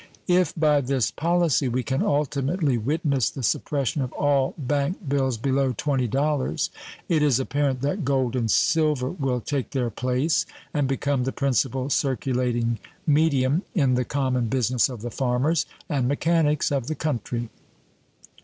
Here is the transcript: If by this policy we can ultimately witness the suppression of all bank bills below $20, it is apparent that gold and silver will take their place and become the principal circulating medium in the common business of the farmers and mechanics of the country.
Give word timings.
If 0.27 0.55
by 0.57 0.81
this 0.81 1.11
policy 1.11 1.67
we 1.67 1.83
can 1.83 2.01
ultimately 2.01 2.75
witness 2.75 3.29
the 3.29 3.43
suppression 3.43 4.01
of 4.01 4.11
all 4.13 4.55
bank 4.57 5.07
bills 5.07 5.37
below 5.37 5.73
$20, 5.73 6.69
it 7.07 7.21
is 7.21 7.39
apparent 7.39 7.81
that 7.81 8.03
gold 8.03 8.35
and 8.35 8.49
silver 8.49 9.11
will 9.11 9.39
take 9.41 9.69
their 9.69 9.91
place 9.91 10.47
and 10.73 10.87
become 10.87 11.23
the 11.23 11.31
principal 11.31 11.91
circulating 11.91 12.79
medium 13.05 13.61
in 13.75 13.93
the 13.93 14.03
common 14.03 14.47
business 14.47 14.89
of 14.89 15.03
the 15.03 15.11
farmers 15.11 15.67
and 15.87 16.07
mechanics 16.07 16.71
of 16.71 16.87
the 16.87 16.95
country. 16.95 17.49